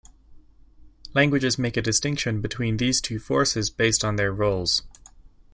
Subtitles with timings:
[1.13, 4.81] Languages make a distinction between these two forces based on their roles.